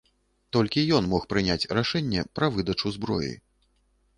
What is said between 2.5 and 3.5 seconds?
выдачу зброі.